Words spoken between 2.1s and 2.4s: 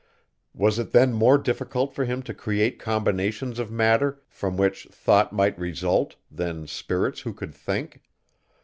to